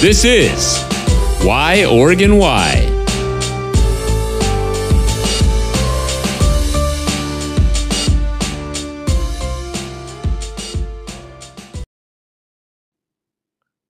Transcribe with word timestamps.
This 0.00 0.24
is 0.24 0.82
Why 1.44 1.84
Oregon 1.84 2.38
Why. 2.38 2.86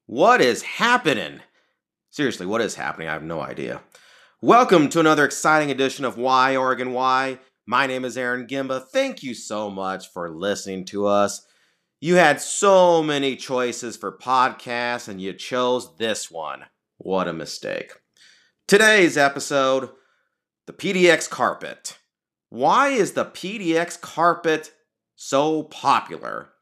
What 0.07 0.41
is 0.41 0.62
happening? 0.62 1.43
Seriously, 2.11 2.45
what 2.45 2.61
is 2.61 2.75
happening? 2.75 3.07
I 3.07 3.13
have 3.13 3.23
no 3.23 3.41
idea. 3.41 3.81
Welcome 4.43 4.89
to 4.89 4.99
another 4.99 5.25
exciting 5.25 5.71
edition 5.71 6.05
of 6.05 6.19
Why 6.19 6.57
Oregon 6.57 6.93
Why. 6.93 7.39
My 7.67 7.87
name 7.87 8.05
is 8.05 8.19
Aaron 8.19 8.49
Gimba. 8.49 8.85
Thank 8.85 9.23
you 9.23 9.33
so 9.33 9.71
much 9.71 10.09
for 10.09 10.29
listening 10.29 10.87
to 10.87 11.07
us. 11.07 11.47
You 12.03 12.14
had 12.14 12.41
so 12.41 13.03
many 13.03 13.37
choices 13.37 13.95
for 13.95 14.11
podcasts 14.11 15.06
and 15.06 15.20
you 15.20 15.34
chose 15.34 15.98
this 15.98 16.30
one. 16.30 16.65
What 16.97 17.29
a 17.29 17.34
mistake. 17.34 17.92
Today's 18.66 19.19
episode 19.19 19.91
the 20.66 20.73
PDX 20.73 21.28
carpet. 21.28 21.98
Why 22.48 22.89
is 22.89 23.12
the 23.12 23.27
PDX 23.27 24.01
carpet 24.01 24.73
so 25.15 25.65
popular? 25.65 26.52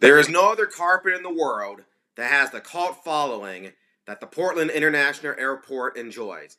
There 0.00 0.18
is 0.18 0.28
no 0.28 0.52
other 0.52 0.66
carpet 0.66 1.14
in 1.14 1.22
the 1.22 1.32
world 1.32 1.80
that 2.18 2.30
has 2.30 2.50
the 2.50 2.60
cult 2.60 3.02
following 3.02 3.72
that 4.06 4.20
the 4.20 4.26
Portland 4.26 4.70
International 4.70 5.34
Airport 5.38 5.96
enjoys. 5.96 6.58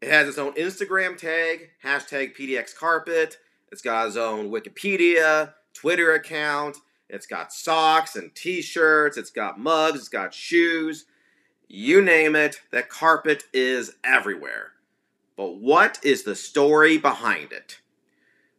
It 0.00 0.10
has 0.10 0.28
its 0.28 0.38
own 0.38 0.52
Instagram 0.54 1.18
tag, 1.18 1.70
hashtag 1.84 2.36
PDX 2.36 2.76
carpet. 2.76 3.38
It's 3.72 3.82
got 3.82 4.06
its 4.06 4.16
own 4.16 4.50
Wikipedia, 4.50 5.54
Twitter 5.74 6.14
account. 6.14 6.76
It's 7.08 7.26
got 7.26 7.52
socks 7.52 8.16
and 8.16 8.34
t 8.34 8.62
shirts. 8.62 9.16
It's 9.16 9.30
got 9.30 9.58
mugs. 9.58 10.00
It's 10.00 10.08
got 10.08 10.34
shoes. 10.34 11.06
You 11.68 12.00
name 12.00 12.36
it, 12.36 12.60
The 12.70 12.82
carpet 12.82 13.44
is 13.52 13.94
everywhere. 14.04 14.72
But 15.36 15.56
what 15.56 15.98
is 16.04 16.22
the 16.22 16.36
story 16.36 16.96
behind 16.96 17.52
it? 17.52 17.80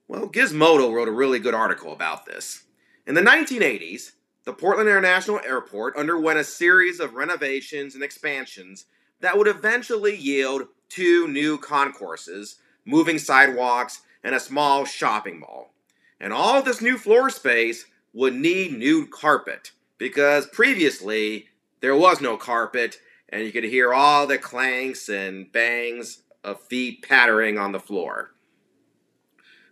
Well, 0.07 0.29
Gizmodo 0.29 0.93
wrote 0.93 1.07
a 1.07 1.13
really 1.13 1.39
good 1.39 1.53
article 1.53 1.93
about 1.93 2.25
this. 2.25 2.63
In 3.05 3.15
the 3.15 3.21
1980s, 3.21 4.11
the 4.43 4.53
Portland 4.53 4.89
International 4.89 5.39
Airport 5.39 5.95
underwent 5.95 6.39
a 6.39 6.43
series 6.43 6.99
of 6.99 7.13
renovations 7.13 7.95
and 7.95 8.03
expansions 8.03 8.85
that 9.21 9.37
would 9.37 9.47
eventually 9.47 10.15
yield 10.15 10.67
two 10.89 11.27
new 11.27 11.57
concourses, 11.57 12.57
moving 12.85 13.19
sidewalks, 13.19 14.01
and 14.23 14.35
a 14.35 14.39
small 14.39 14.85
shopping 14.85 15.39
mall. 15.39 15.73
And 16.19 16.33
all 16.33 16.61
this 16.61 16.81
new 16.81 16.97
floor 16.97 17.29
space 17.29 17.85
would 18.17 18.33
need 18.33 18.75
new 18.75 19.05
carpet 19.05 19.71
because 19.99 20.47
previously 20.47 21.45
there 21.81 21.95
was 21.95 22.19
no 22.19 22.35
carpet 22.35 22.97
and 23.29 23.43
you 23.43 23.51
could 23.51 23.63
hear 23.63 23.93
all 23.93 24.25
the 24.25 24.39
clanks 24.39 25.07
and 25.07 25.51
bangs 25.51 26.23
of 26.43 26.59
feet 26.59 27.03
pattering 27.07 27.59
on 27.59 27.73
the 27.73 27.79
floor. 27.79 28.31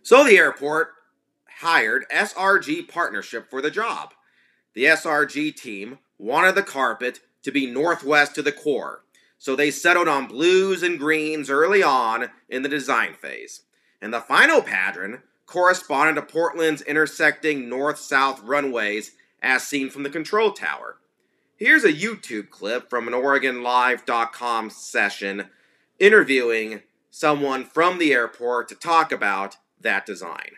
So 0.00 0.22
the 0.22 0.38
airport 0.38 0.90
hired 1.58 2.08
SRG 2.08 2.86
Partnership 2.86 3.50
for 3.50 3.60
the 3.60 3.70
job. 3.70 4.14
The 4.74 4.84
SRG 4.84 5.56
team 5.56 5.98
wanted 6.16 6.54
the 6.54 6.62
carpet 6.62 7.18
to 7.42 7.50
be 7.50 7.66
northwest 7.66 8.36
to 8.36 8.42
the 8.42 8.52
core, 8.52 9.02
so 9.38 9.56
they 9.56 9.72
settled 9.72 10.06
on 10.06 10.28
blues 10.28 10.84
and 10.84 11.00
greens 11.00 11.50
early 11.50 11.82
on 11.82 12.30
in 12.48 12.62
the 12.62 12.68
design 12.68 13.14
phase. 13.14 13.62
And 14.00 14.14
the 14.14 14.20
final 14.20 14.62
pattern 14.62 15.22
corresponded 15.46 16.16
to 16.16 16.22
Portland's 16.22 16.82
intersecting 16.82 17.68
north 17.68 17.98
south 17.98 18.42
runways 18.42 19.12
as 19.42 19.66
seen 19.66 19.88
from 19.90 20.02
the 20.02 20.10
control 20.10 20.52
tower. 20.52 20.96
Here's 21.56 21.84
a 21.84 21.92
YouTube 21.92 22.50
clip 22.50 22.90
from 22.90 23.08
an 23.08 23.14
OregonLive.com 23.14 24.70
session 24.70 25.48
interviewing 25.98 26.82
someone 27.10 27.64
from 27.64 27.98
the 27.98 28.12
airport 28.12 28.68
to 28.68 28.74
talk 28.74 29.10
about 29.10 29.56
that 29.80 30.04
design. 30.04 30.50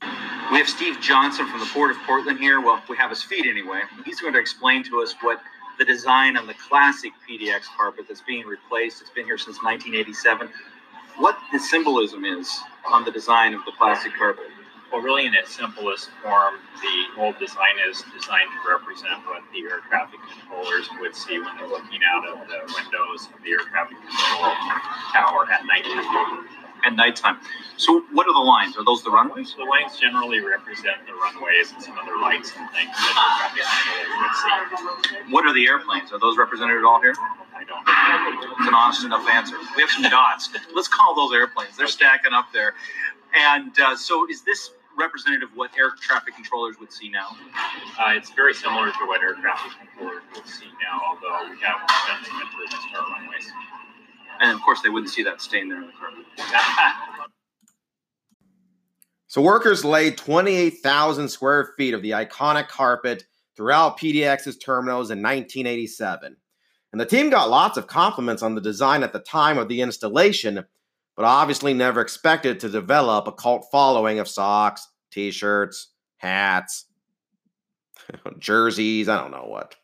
We 0.00 0.58
have 0.58 0.68
Steve 0.68 1.00
Johnson 1.00 1.46
from 1.48 1.60
the 1.60 1.66
Port 1.66 1.90
of 1.90 1.96
Portland 2.06 2.38
here. 2.38 2.60
Well, 2.60 2.80
we 2.88 2.96
have 2.96 3.10
his 3.10 3.22
feet 3.22 3.46
anyway. 3.46 3.80
He's 4.04 4.20
going 4.20 4.32
to 4.34 4.38
explain 4.38 4.84
to 4.84 5.02
us 5.02 5.14
what 5.20 5.40
the 5.78 5.84
design 5.84 6.36
on 6.36 6.46
the 6.46 6.54
classic 6.54 7.12
PDX 7.28 7.64
carpet 7.76 8.06
that's 8.08 8.22
being 8.22 8.46
replaced. 8.46 9.00
It's 9.00 9.10
been 9.10 9.24
here 9.24 9.38
since 9.38 9.62
1987 9.62 10.48
what 11.18 11.36
the 11.52 11.58
symbolism 11.58 12.24
is 12.24 12.60
on 12.90 13.04
the 13.04 13.10
design 13.10 13.54
of 13.54 13.64
the 13.64 13.72
plastic 13.76 14.14
carpet. 14.16 14.46
Well, 14.92 15.02
really, 15.02 15.26
in 15.26 15.34
its 15.34 15.54
simplest 15.54 16.08
form, 16.22 16.54
the 16.80 17.20
old 17.20 17.38
design 17.38 17.76
is 17.90 18.02
designed 18.16 18.48
to 18.48 18.70
represent 18.72 19.20
what 19.26 19.42
the 19.52 19.60
air 19.68 19.80
traffic 19.88 20.18
controllers 20.32 20.88
would 21.00 21.14
see 21.14 21.38
when 21.38 21.56
they're 21.58 21.68
looking 21.68 22.00
out 22.08 22.26
of 22.26 22.48
the 22.48 22.60
windows 22.72 23.28
of 23.34 23.42
the 23.44 23.50
air 23.50 23.64
traffic 23.68 23.98
control 24.00 24.54
tower 25.12 25.44
at 25.52 25.66
nighttime. 25.66 26.48
At 26.84 26.94
nighttime. 26.94 27.38
So, 27.76 28.02
what 28.12 28.26
are 28.26 28.32
the 28.32 28.46
lines? 28.46 28.76
Are 28.76 28.84
those 28.84 29.02
the 29.02 29.10
runways? 29.10 29.54
The 29.54 29.64
lines 29.64 29.98
generally 29.98 30.40
represent 30.40 30.96
the 31.06 31.14
runways 31.14 31.72
and 31.72 31.82
some 31.82 31.98
other 31.98 32.16
lights 32.18 32.52
and 32.56 32.70
things 32.70 32.90
that 32.94 33.50
the 33.54 33.62
traffic 33.62 35.26
see. 35.26 35.32
What 35.32 35.44
are 35.46 35.54
the 35.54 35.66
airplanes? 35.66 36.12
Are 36.12 36.18
those 36.18 36.36
represented 36.38 36.78
at 36.78 36.84
all 36.84 37.00
here? 37.00 37.14
I 37.54 37.64
don't 37.64 37.84
know. 37.84 38.56
It's 38.58 38.68
an 38.68 38.74
honest 38.74 39.04
enough 39.04 39.28
answer. 39.28 39.56
We 39.76 39.82
have 39.82 39.90
some 39.90 40.04
dots. 40.04 40.50
Let's 40.74 40.88
call 40.88 41.14
those 41.14 41.34
airplanes. 41.34 41.76
They're 41.76 41.88
stacking 41.88 42.32
up 42.32 42.52
there. 42.52 42.74
And 43.34 43.78
uh, 43.80 43.96
so, 43.96 44.28
is 44.30 44.42
this 44.42 44.70
representative 44.96 45.50
of 45.50 45.56
what 45.56 45.70
air 45.78 45.90
traffic 46.00 46.34
controllers 46.34 46.76
would 46.80 46.92
see 46.92 47.08
now? 47.08 47.36
Uh, 47.98 48.14
it's 48.14 48.30
very 48.30 48.54
similar 48.54 48.90
to 48.90 49.06
what 49.06 49.22
air 49.22 49.34
traffic 49.34 49.72
controllers 49.78 50.22
would 50.34 50.46
see 50.46 50.66
now, 50.82 51.00
although 51.06 51.50
we 51.50 51.58
have 51.62 51.78
done 51.86 52.24
some 52.24 52.40
improvements 52.40 52.86
to 52.92 52.98
our 52.98 53.06
runways. 53.10 53.50
And 54.40 54.52
of 54.52 54.62
course, 54.62 54.80
they 54.82 54.88
wouldn't 54.88 55.12
see 55.12 55.22
that 55.24 55.40
stain 55.40 55.68
there 55.68 55.82
in 55.82 55.86
the 55.86 55.92
carpet. 55.92 56.24
So, 59.30 59.42
workers 59.42 59.84
laid 59.84 60.16
28,000 60.16 61.28
square 61.28 61.74
feet 61.76 61.92
of 61.92 62.00
the 62.00 62.12
iconic 62.12 62.68
carpet 62.68 63.24
throughout 63.54 63.98
PDX's 63.98 64.56
terminals 64.56 65.10
in 65.10 65.18
1987. 65.18 66.34
And 66.92 67.00
the 67.00 67.04
team 67.04 67.28
got 67.28 67.50
lots 67.50 67.76
of 67.76 67.86
compliments 67.86 68.42
on 68.42 68.54
the 68.54 68.60
design 68.62 69.02
at 69.02 69.12
the 69.12 69.18
time 69.18 69.58
of 69.58 69.68
the 69.68 69.82
installation, 69.82 70.64
but 71.14 71.24
obviously 71.26 71.74
never 71.74 72.00
expected 72.00 72.58
to 72.60 72.70
develop 72.70 73.28
a 73.28 73.32
cult 73.32 73.66
following 73.70 74.18
of 74.18 74.28
socks, 74.28 74.88
t 75.10 75.30
shirts, 75.30 75.88
hats, 76.16 76.86
jerseys, 78.38 79.10
I 79.10 79.20
don't 79.20 79.30
know 79.30 79.44
what. 79.46 79.76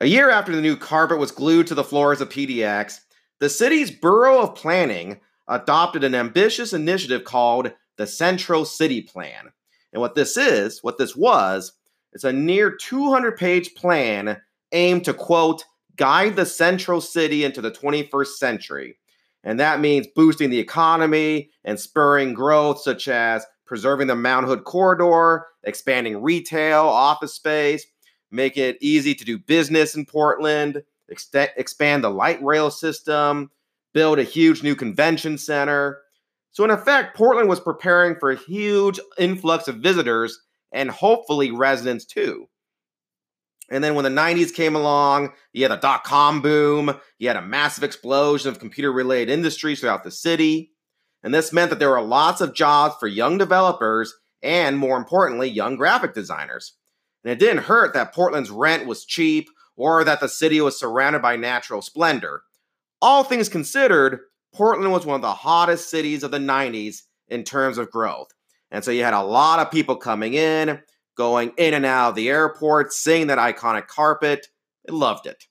A 0.00 0.06
year 0.06 0.30
after 0.30 0.54
the 0.54 0.62
new 0.62 0.76
carpet 0.76 1.18
was 1.18 1.32
glued 1.32 1.66
to 1.66 1.74
the 1.74 1.82
floors 1.82 2.20
of 2.20 2.28
PDX, 2.28 3.00
the 3.40 3.48
city's 3.48 3.90
Bureau 3.90 4.40
of 4.40 4.54
Planning 4.54 5.18
adopted 5.48 6.04
an 6.04 6.14
ambitious 6.14 6.72
initiative 6.72 7.24
called 7.24 7.72
the 7.96 8.06
Central 8.06 8.64
City 8.64 9.02
Plan. 9.02 9.50
And 9.92 10.00
what 10.00 10.14
this 10.14 10.36
is, 10.36 10.84
what 10.84 10.98
this 10.98 11.16
was, 11.16 11.72
it's 12.12 12.22
a 12.22 12.32
near 12.32 12.70
200 12.70 13.36
page 13.36 13.74
plan 13.74 14.40
aimed 14.70 15.04
to, 15.06 15.14
quote, 15.14 15.64
guide 15.96 16.36
the 16.36 16.46
central 16.46 17.00
city 17.00 17.44
into 17.44 17.60
the 17.60 17.72
21st 17.72 18.36
century. 18.36 18.98
And 19.42 19.58
that 19.58 19.80
means 19.80 20.06
boosting 20.14 20.50
the 20.50 20.60
economy 20.60 21.50
and 21.64 21.78
spurring 21.78 22.34
growth, 22.34 22.80
such 22.80 23.08
as 23.08 23.44
preserving 23.66 24.06
the 24.06 24.14
Mount 24.14 24.46
Hood 24.46 24.62
corridor, 24.62 25.46
expanding 25.64 26.22
retail, 26.22 26.84
office 26.84 27.34
space, 27.34 27.84
make 28.30 28.56
it 28.56 28.78
easy 28.80 29.14
to 29.14 29.24
do 29.24 29.38
business 29.38 29.94
in 29.94 30.06
Portland, 30.06 30.82
ex- 31.10 31.28
expand 31.34 32.04
the 32.04 32.10
light 32.10 32.42
rail 32.42 32.70
system, 32.70 33.50
build 33.94 34.18
a 34.18 34.24
huge 34.24 34.62
new 34.62 34.74
convention 34.74 35.38
center. 35.38 36.00
So, 36.50 36.64
in 36.64 36.70
effect, 36.70 37.16
Portland 37.16 37.48
was 37.48 37.60
preparing 37.60 38.16
for 38.16 38.30
a 38.30 38.36
huge 38.36 38.98
influx 39.18 39.68
of 39.68 39.76
visitors 39.76 40.40
and 40.72 40.90
hopefully 40.90 41.50
residents 41.50 42.04
too. 42.04 42.48
And 43.70 43.84
then 43.84 43.94
when 43.94 44.04
the 44.04 44.10
90s 44.10 44.54
came 44.54 44.74
along, 44.74 45.32
you 45.52 45.62
had 45.62 45.70
the 45.70 45.76
dot 45.76 46.04
com 46.04 46.40
boom, 46.40 46.98
you 47.18 47.28
had 47.28 47.36
a 47.36 47.42
massive 47.42 47.84
explosion 47.84 48.48
of 48.48 48.58
computer 48.58 48.90
related 48.90 49.30
industries 49.32 49.80
throughout 49.80 50.04
the 50.04 50.10
city. 50.10 50.72
And 51.22 51.34
this 51.34 51.52
meant 51.52 51.70
that 51.70 51.78
there 51.78 51.90
were 51.90 52.00
lots 52.00 52.40
of 52.40 52.54
jobs 52.54 52.94
for 52.98 53.08
young 53.08 53.36
developers 53.36 54.14
and, 54.42 54.78
more 54.78 54.96
importantly, 54.96 55.48
young 55.48 55.76
graphic 55.76 56.14
designers. 56.14 56.74
And 57.24 57.32
it 57.32 57.38
didn't 57.38 57.64
hurt 57.64 57.94
that 57.94 58.14
Portland's 58.14 58.50
rent 58.50 58.86
was 58.86 59.04
cheap 59.04 59.48
or 59.76 60.04
that 60.04 60.20
the 60.20 60.28
city 60.28 60.60
was 60.60 60.78
surrounded 60.78 61.22
by 61.22 61.36
natural 61.36 61.82
splendor. 61.82 62.42
All 63.00 63.24
things 63.24 63.48
considered, 63.48 64.20
Portland 64.54 64.92
was 64.92 65.06
one 65.06 65.16
of 65.16 65.22
the 65.22 65.34
hottest 65.34 65.90
cities 65.90 66.22
of 66.22 66.30
the 66.30 66.38
90s 66.38 67.02
in 67.28 67.44
terms 67.44 67.78
of 67.78 67.90
growth. 67.90 68.28
And 68.70 68.84
so 68.84 68.90
you 68.90 69.04
had 69.04 69.14
a 69.14 69.22
lot 69.22 69.60
of 69.60 69.70
people 69.70 69.96
coming 69.96 70.34
in, 70.34 70.80
going 71.16 71.52
in 71.56 71.74
and 71.74 71.86
out 71.86 72.10
of 72.10 72.14
the 72.14 72.28
airport, 72.28 72.92
seeing 72.92 73.28
that 73.28 73.38
iconic 73.38 73.86
carpet. 73.86 74.48
They 74.84 74.92
loved 74.92 75.26
it. 75.26 75.44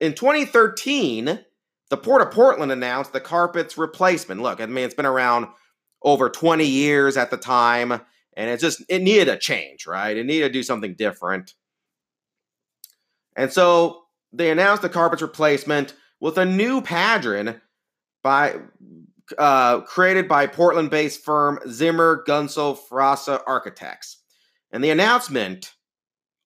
In 0.00 0.14
2013, 0.14 1.40
the 1.90 1.96
Port 1.96 2.22
of 2.22 2.30
Portland 2.30 2.72
announced 2.72 3.12
the 3.12 3.20
carpet's 3.20 3.78
replacement. 3.78 4.42
Look, 4.42 4.60
I 4.60 4.66
mean, 4.66 4.84
it's 4.84 4.94
been 4.94 5.06
around 5.06 5.46
over 6.02 6.28
20 6.28 6.64
years 6.64 7.16
at 7.16 7.30
the 7.30 7.36
time, 7.36 8.00
And 8.36 8.50
it 8.50 8.60
just 8.60 8.82
it 8.88 9.02
needed 9.02 9.28
a 9.28 9.36
change, 9.36 9.86
right? 9.86 10.16
It 10.16 10.24
needed 10.24 10.48
to 10.48 10.52
do 10.52 10.62
something 10.62 10.94
different. 10.94 11.54
And 13.36 13.52
so 13.52 14.02
they 14.32 14.50
announced 14.50 14.82
the 14.82 14.88
carpet's 14.88 15.22
replacement 15.22 15.94
with 16.20 16.38
a 16.38 16.44
new 16.44 16.80
pattern 16.80 17.60
by 18.22 18.56
uh, 19.38 19.80
created 19.80 20.28
by 20.28 20.46
Portland-based 20.46 21.24
firm 21.24 21.58
Zimmer 21.68 22.24
Gunsul 22.26 22.78
Frasca 22.90 23.42
Architects. 23.46 24.18
And 24.70 24.82
the 24.82 24.90
announcement, 24.90 25.72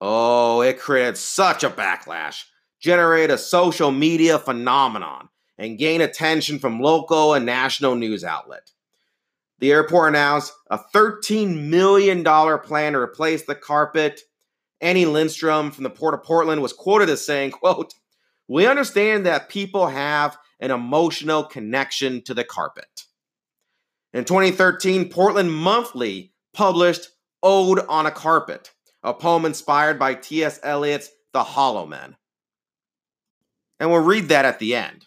oh, 0.01 0.61
it 0.61 0.79
created 0.79 1.17
such 1.17 1.63
a 1.63 1.69
backlash, 1.69 2.43
generated 2.79 3.31
a 3.31 3.37
social 3.37 3.91
media 3.91 4.37
phenomenon, 4.37 5.29
and 5.57 5.77
gained 5.77 6.03
attention 6.03 6.59
from 6.59 6.79
local 6.79 7.33
and 7.33 7.45
national 7.45 7.95
news 7.95 8.23
outlet. 8.23 8.71
The 9.59 9.71
airport 9.71 10.09
announced 10.09 10.53
a 10.69 10.77
$13 10.77 11.69
million 11.69 12.23
plan 12.23 12.93
to 12.93 12.99
replace 12.99 13.45
the 13.45 13.55
carpet. 13.55 14.21
Annie 14.81 15.05
Lindstrom 15.05 15.71
from 15.71 15.83
the 15.83 15.89
Port 15.89 16.13
of 16.13 16.23
Portland 16.23 16.61
was 16.61 16.73
quoted 16.73 17.09
as 17.09 17.25
saying, 17.25 17.51
quote, 17.51 17.93
We 18.47 18.67
understand 18.67 19.25
that 19.25 19.49
people 19.49 19.87
have 19.87 20.37
an 20.59 20.71
emotional 20.71 21.43
connection 21.43 22.21
to 22.23 22.33
the 22.33 22.43
carpet. 22.43 23.05
In 24.13 24.25
2013, 24.25 25.09
Portland 25.09 25.51
Monthly 25.51 26.33
published 26.53 27.09
Ode 27.43 27.79
on 27.87 28.05
a 28.05 28.11
Carpet, 28.11 28.71
a 29.03 29.13
poem 29.13 29.45
inspired 29.45 29.99
by 29.99 30.15
T.S. 30.15 30.59
Eliot's 30.63 31.09
The 31.33 31.43
Hollow 31.43 31.85
Men. 31.85 32.15
And 33.79 33.91
we'll 33.91 34.01
read 34.01 34.29
that 34.29 34.45
at 34.45 34.59
the 34.59 34.75
end. 34.75 35.05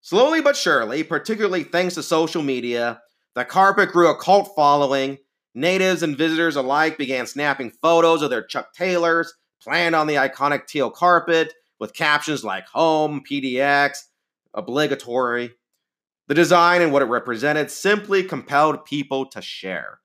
Slowly 0.00 0.40
but 0.40 0.56
surely, 0.56 1.04
particularly 1.04 1.62
thanks 1.62 1.94
to 1.94 2.02
social 2.02 2.42
media, 2.42 3.00
the 3.34 3.44
carpet 3.44 3.92
grew 3.92 4.08
a 4.08 4.18
cult 4.18 4.52
following. 4.56 5.18
Natives 5.54 6.02
and 6.02 6.16
visitors 6.16 6.56
alike 6.56 6.98
began 6.98 7.26
snapping 7.26 7.70
photos 7.82 8.22
of 8.22 8.30
their 8.30 8.42
Chuck 8.42 8.72
Taylors 8.72 9.34
planned 9.62 9.94
on 9.94 10.06
the 10.06 10.14
iconic 10.14 10.66
teal 10.66 10.90
carpet 10.90 11.52
with 11.78 11.94
captions 11.94 12.44
like 12.44 12.66
home, 12.68 13.22
PDX, 13.28 13.98
obligatory. 14.54 15.52
The 16.28 16.34
design 16.34 16.82
and 16.82 16.92
what 16.92 17.02
it 17.02 17.06
represented 17.06 17.70
simply 17.70 18.22
compelled 18.22 18.84
people 18.84 19.26
to 19.26 19.42
share. 19.42 20.00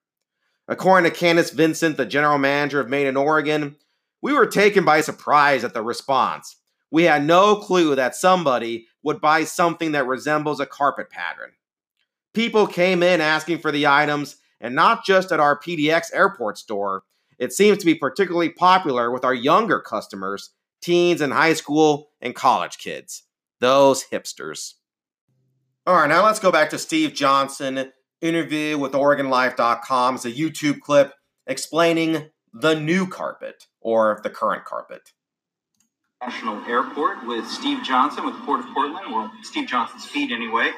According 0.68 1.12
to 1.12 1.16
Candace 1.16 1.52
Vincent, 1.52 1.98
the 1.98 2.06
general 2.06 2.40
manager 2.40 2.80
of 2.80 2.90
Made 2.90 3.06
in 3.06 3.18
Oregon, 3.18 3.76
we 4.22 4.34
were 4.34 4.48
taken 4.48 4.84
by 4.84 5.02
surprise 5.02 5.64
at 5.64 5.76
the 5.76 5.84
response. 5.84 6.56
We 6.90 7.04
had 7.04 7.24
no 7.24 7.58
clue 7.58 7.96
that 7.96 8.16
somebody 8.16 8.88
would 9.04 9.22
buy 9.22 9.44
something 9.44 9.92
that 9.92 10.08
resembles 10.08 10.60
a 10.60 10.66
carpet 10.66 11.12
pattern. 11.12 11.52
People 12.36 12.68
came 12.68 13.02
in 13.02 13.22
asking 13.22 13.60
for 13.60 13.72
the 13.72 13.88
items, 13.88 14.36
and 14.60 14.76
not 14.76 15.06
just 15.06 15.32
at 15.32 15.40
our 15.40 15.58
PDX 15.58 16.14
airport 16.14 16.58
store. 16.58 17.04
It 17.40 17.54
seems 17.54 17.78
to 17.78 17.86
be 17.86 17.96
particularly 17.96 18.50
popular 18.50 19.10
with 19.10 19.24
our 19.24 19.34
younger 19.34 19.80
customers, 19.80 20.52
teens 20.82 21.22
and 21.22 21.32
high 21.32 21.54
school 21.54 22.10
and 22.22 22.36
college 22.36 22.78
kids. 22.78 23.24
Those 23.62 24.04
hipsters. 24.04 24.74
All 25.88 25.96
right, 25.96 26.10
now 26.10 26.26
let's 26.26 26.40
go 26.40 26.52
back 26.52 26.70
to 26.72 26.78
Steve 26.78 27.14
Johnson 27.14 27.92
interview 28.22 28.78
with 28.78 28.92
OregonLive.com. 28.92 30.16
It's 30.16 30.26
a 30.26 30.32
YouTube 30.32 30.82
clip 30.82 31.14
explaining 31.48 32.30
the 32.54 32.76
new 32.76 33.08
carpet 33.08 33.68
or 33.80 34.20
the 34.24 34.30
current 34.30 34.66
carpet. 34.66 35.14
National 36.22 36.64
Airport 36.66 37.26
with 37.28 37.48
Steve 37.48 37.84
Johnson 37.84 38.26
with 38.26 38.36
Port 38.46 38.62
of 38.62 38.66
Portland. 38.74 39.14
Well, 39.14 39.32
Steve 39.44 39.68
Johnson's 39.68 40.06
feet 40.06 40.32
anyway. 40.32 40.72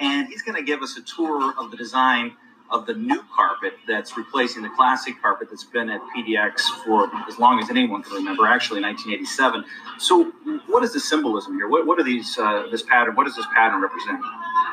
And 0.00 0.28
he's 0.28 0.42
going 0.42 0.56
to 0.56 0.62
give 0.62 0.82
us 0.82 0.96
a 0.96 1.02
tour 1.02 1.54
of 1.58 1.70
the 1.70 1.76
design 1.76 2.32
of 2.70 2.86
the 2.86 2.94
new 2.94 3.22
carpet 3.34 3.74
that's 3.86 4.16
replacing 4.16 4.62
the 4.62 4.70
classic 4.70 5.20
carpet 5.20 5.48
that's 5.50 5.64
been 5.64 5.90
at 5.90 6.00
PDX 6.16 6.60
for 6.84 7.10
as 7.28 7.38
long 7.38 7.60
as 7.60 7.68
anyone 7.68 8.02
can 8.02 8.14
remember, 8.14 8.46
actually 8.46 8.80
1987. 8.80 9.64
So, 9.98 10.30
what 10.68 10.84
is 10.84 10.92
the 10.92 11.00
symbolism 11.00 11.54
here? 11.54 11.68
What, 11.68 11.86
what 11.86 11.98
are 11.98 12.04
these, 12.04 12.38
uh, 12.38 12.68
this 12.70 12.82
pattern, 12.82 13.16
what 13.16 13.24
does 13.24 13.34
this 13.34 13.46
pattern 13.54 13.82
represent? 13.82 14.22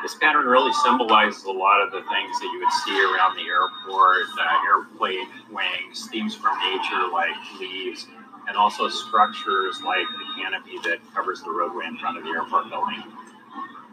This 0.02 0.14
pattern 0.14 0.46
really 0.46 0.72
symbolizes 0.84 1.42
a 1.44 1.50
lot 1.50 1.82
of 1.82 1.90
the 1.90 1.98
things 1.98 2.38
that 2.38 2.50
you 2.52 2.60
would 2.60 2.72
see 2.86 2.98
around 3.02 3.36
the 3.36 3.42
airport, 3.50 4.26
uh, 4.38 4.68
airplane 4.70 5.26
wings, 5.50 6.08
themes 6.08 6.36
from 6.36 6.56
nature 6.70 7.10
like 7.12 7.34
leaves, 7.58 8.06
and 8.46 8.56
also 8.56 8.88
structures 8.88 9.82
like 9.82 10.06
the 10.06 10.42
canopy 10.42 10.78
that 10.84 10.98
covers 11.14 11.42
the 11.42 11.50
roadway 11.50 11.86
in 11.86 11.98
front 11.98 12.16
of 12.16 12.22
the 12.22 12.30
airport 12.30 12.70
building. 12.70 13.02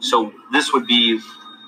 So 0.06 0.34
this 0.52 0.72
would 0.72 0.86
be 0.86 1.20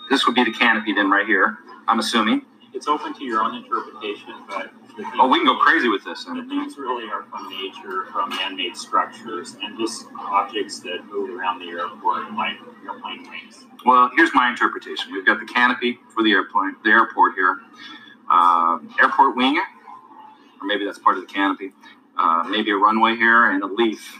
this 0.10 0.26
would 0.26 0.36
be 0.36 0.44
the 0.44 0.52
canopy 0.52 0.94
then 0.94 1.10
right 1.10 1.26
here. 1.26 1.58
I'm 1.88 2.00
assuming. 2.00 2.44
It's 2.74 2.88
open 2.88 3.14
to 3.16 3.24
your 3.24 3.42
own 3.42 3.56
interpretation, 3.56 4.34
but 4.48 4.72
Oh, 5.20 5.28
we 5.28 5.38
can 5.38 5.46
go 5.46 5.58
crazy 5.58 5.90
with 5.90 6.04
this. 6.04 6.26
The 6.26 6.46
themes 6.50 6.76
really 6.78 7.08
are 7.08 7.24
from 7.30 7.50
nature, 7.50 8.06
from 8.12 8.30
man-made 8.30 8.76
structures, 8.76 9.56
and 9.62 9.78
just 9.78 10.08
objects 10.18 10.80
that 10.80 11.06
move 11.06 11.30
around 11.30 11.60
the 11.60 11.68
airport, 11.68 12.34
like 12.34 12.56
airplane 12.84 13.30
wings. 13.30 13.68
Well, 13.86 14.10
here's 14.16 14.34
my 14.34 14.50
interpretation. 14.50 15.12
We've 15.12 15.26
got 15.26 15.40
the 15.40 15.46
canopy 15.46 16.00
for 16.16 16.24
the 16.24 16.32
airplane, 16.32 16.78
the 16.84 16.90
airport 16.90 17.36
here, 17.36 17.60
uh, 18.30 18.80
airport 19.00 19.36
wing, 19.36 19.58
or 19.58 20.66
maybe 20.68 20.84
that's 20.84 20.98
part 20.98 21.18
of 21.18 21.28
the 21.28 21.32
canopy. 21.32 21.74
Uh, 22.18 22.46
maybe 22.50 22.72
a 22.72 22.76
runway 22.76 23.16
here 23.16 23.52
and 23.52 23.62
a 23.62 23.68
leaf. 23.68 24.20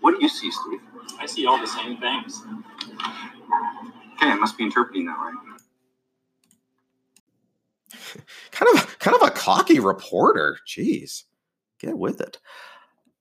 What 0.00 0.12
do 0.12 0.18
you 0.20 0.28
see, 0.28 0.50
Steve? 0.50 0.80
I 1.18 1.26
see 1.26 1.46
all 1.46 1.58
the 1.58 1.66
same 1.66 1.98
things. 1.98 2.42
Okay, 4.14 4.30
I 4.30 4.34
must 4.34 4.56
be 4.58 4.64
interpreting 4.64 5.06
that 5.06 5.16
right. 5.18 5.34
kind 8.50 8.76
of 8.76 8.98
kind 8.98 9.16
of 9.16 9.22
a 9.22 9.30
cocky 9.30 9.78
reporter. 9.80 10.58
Jeez. 10.66 11.24
Get 11.78 11.96
with 11.96 12.20
it. 12.20 12.38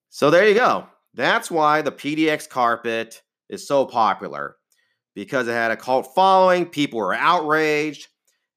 So 0.10 0.30
there 0.30 0.48
you 0.48 0.56
go. 0.56 0.88
That's 1.14 1.50
why 1.50 1.82
the 1.82 1.92
PDX 1.92 2.50
carpet 2.50 3.22
is 3.48 3.68
so 3.68 3.86
popular 3.86 4.56
because 5.16 5.48
it 5.48 5.54
had 5.54 5.72
a 5.72 5.78
cult 5.78 6.14
following. 6.14 6.66
People 6.66 7.00
were 7.00 7.14
outraged 7.14 8.08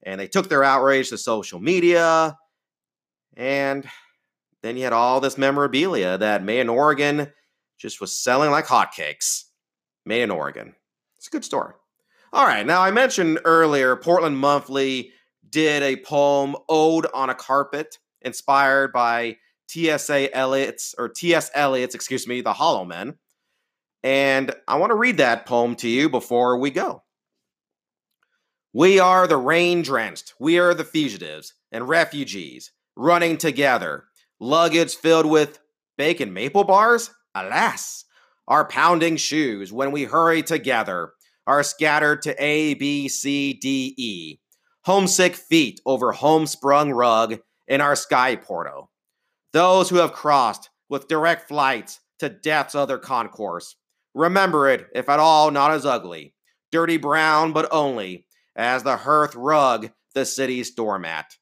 and 0.02 0.20
they 0.20 0.28
took 0.28 0.48
their 0.48 0.64
outrage 0.64 1.08
to 1.10 1.18
social 1.18 1.60
media. 1.60 2.36
And 3.36 3.86
then 4.62 4.76
you 4.76 4.84
had 4.84 4.92
all 4.92 5.20
this 5.20 5.38
memorabilia 5.38 6.18
that 6.18 6.44
Made 6.44 6.60
in 6.60 6.68
Oregon 6.68 7.32
just 7.82 8.00
was 8.00 8.16
selling 8.16 8.52
like 8.52 8.66
hotcakes. 8.66 9.44
Made 10.06 10.22
in 10.22 10.30
Oregon. 10.30 10.74
It's 11.18 11.26
a 11.26 11.30
good 11.30 11.44
story. 11.44 11.74
All 12.32 12.46
right, 12.46 12.64
now 12.64 12.80
I 12.80 12.92
mentioned 12.92 13.40
earlier 13.44 13.94
Portland 13.96 14.38
Monthly 14.38 15.10
did 15.50 15.82
a 15.82 15.96
poem 15.96 16.56
Ode 16.68 17.06
on 17.12 17.28
a 17.28 17.34
Carpet 17.34 17.98
inspired 18.22 18.92
by 18.92 19.36
TSA 19.68 20.34
Eliot's 20.34 20.94
or 20.96 21.08
TS 21.08 21.50
Eliot's, 21.54 21.94
excuse 21.94 22.26
me, 22.26 22.40
The 22.40 22.52
Hollow 22.52 22.84
Men. 22.84 23.16
And 24.02 24.54
I 24.66 24.76
want 24.76 24.90
to 24.90 24.96
read 24.96 25.18
that 25.18 25.46
poem 25.46 25.76
to 25.76 25.88
you 25.88 26.08
before 26.08 26.58
we 26.58 26.70
go. 26.70 27.02
We 28.72 28.98
are 28.98 29.26
the 29.26 29.36
rain 29.36 29.82
drenched, 29.82 30.34
we 30.40 30.58
are 30.58 30.72
the 30.72 30.84
fugitives 30.84 31.52
and 31.70 31.88
refugees 31.88 32.72
running 32.96 33.36
together, 33.36 34.04
luggage 34.40 34.94
filled 34.94 35.26
with 35.26 35.58
bacon 35.98 36.32
maple 36.32 36.64
bars. 36.64 37.10
Alas, 37.34 38.04
our 38.46 38.66
pounding 38.66 39.16
shoes 39.16 39.72
when 39.72 39.92
we 39.92 40.04
hurry 40.04 40.42
together 40.42 41.12
are 41.46 41.62
scattered 41.62 42.22
to 42.22 42.34
A, 42.42 42.74
B, 42.74 43.08
C, 43.08 43.52
D, 43.54 43.94
E. 43.96 44.38
Homesick 44.84 45.36
feet 45.36 45.80
over 45.86 46.12
homesprung 46.12 46.92
rug 46.92 47.38
in 47.68 47.80
our 47.80 47.96
sky 47.96 48.36
porto. 48.36 48.90
Those 49.52 49.88
who 49.88 49.96
have 49.96 50.12
crossed 50.12 50.70
with 50.88 51.08
direct 51.08 51.48
flights 51.48 52.00
to 52.18 52.28
death's 52.28 52.74
other 52.74 52.98
concourse. 52.98 53.76
Remember 54.14 54.68
it, 54.68 54.86
if 54.94 55.08
at 55.08 55.20
all 55.20 55.50
not 55.50 55.70
as 55.70 55.86
ugly, 55.86 56.34
dirty 56.70 56.96
brown, 56.96 57.52
but 57.52 57.68
only 57.72 58.26
as 58.54 58.82
the 58.82 58.98
hearth 58.98 59.34
rug 59.34 59.90
the 60.14 60.24
city's 60.24 60.70
doormat. 60.70 61.36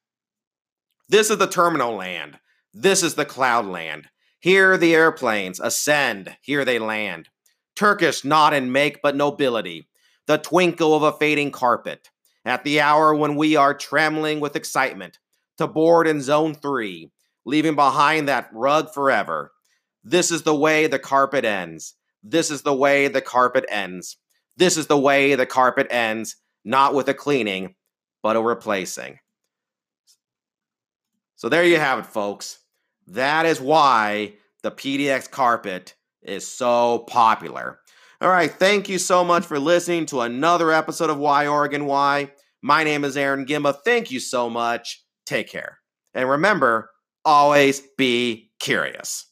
This 1.08 1.30
is 1.30 1.38
the 1.38 1.46
terminal 1.46 1.96
land. 1.96 2.38
This 2.72 3.02
is 3.02 3.14
the 3.14 3.24
cloud 3.24 3.66
land. 3.66 4.08
Here 4.40 4.78
the 4.78 4.94
airplanes 4.94 5.60
ascend, 5.60 6.36
here 6.40 6.64
they 6.64 6.78
land. 6.78 7.28
Turkish 7.76 8.24
not 8.24 8.54
in 8.54 8.72
make 8.72 9.02
but 9.02 9.14
nobility, 9.14 9.86
the 10.26 10.38
twinkle 10.38 10.94
of 10.94 11.02
a 11.02 11.12
fading 11.12 11.50
carpet. 11.50 12.08
At 12.44 12.64
the 12.64 12.80
hour 12.80 13.14
when 13.14 13.36
we 13.36 13.56
are 13.56 13.74
trembling 13.74 14.40
with 14.40 14.56
excitement 14.56 15.18
to 15.58 15.66
board 15.66 16.06
in 16.06 16.22
zone 16.22 16.54
three, 16.54 17.10
leaving 17.44 17.74
behind 17.74 18.28
that 18.28 18.48
rug 18.50 18.94
forever. 18.94 19.52
This 20.02 20.30
is 20.30 20.42
the 20.42 20.56
way 20.56 20.86
the 20.86 20.98
carpet 20.98 21.44
ends. 21.44 21.94
This 22.22 22.50
is 22.50 22.62
the 22.62 22.74
way 22.74 23.08
the 23.08 23.20
carpet 23.20 23.66
ends. 23.68 24.16
This 24.56 24.78
is 24.78 24.86
the 24.86 24.98
way 24.98 25.34
the 25.34 25.44
carpet 25.44 25.86
ends, 25.90 26.36
not 26.64 26.94
with 26.94 27.08
a 27.08 27.14
cleaning, 27.14 27.74
but 28.22 28.36
a 28.36 28.40
replacing. 28.40 29.18
So 31.36 31.50
there 31.50 31.64
you 31.64 31.78
have 31.78 31.98
it, 31.98 32.06
folks. 32.06 32.58
That 33.06 33.46
is 33.46 33.60
why 33.60 34.34
the 34.62 34.70
PDX 34.70 35.30
carpet 35.30 35.94
is 36.22 36.46
so 36.46 37.00
popular. 37.08 37.80
All 38.20 38.28
right, 38.28 38.50
thank 38.50 38.88
you 38.88 38.98
so 38.98 39.24
much 39.24 39.46
for 39.46 39.58
listening 39.58 40.06
to 40.06 40.20
another 40.20 40.70
episode 40.70 41.08
of 41.08 41.18
Why 41.18 41.46
Oregon 41.46 41.86
Why. 41.86 42.32
My 42.62 42.84
name 42.84 43.04
is 43.04 43.16
Aaron 43.16 43.46
Gimba. 43.46 43.76
Thank 43.84 44.10
you 44.10 44.20
so 44.20 44.50
much. 44.50 45.02
Take 45.24 45.48
care. 45.48 45.78
And 46.12 46.28
remember, 46.28 46.90
always 47.24 47.82
be 47.96 48.50
curious. 48.58 49.29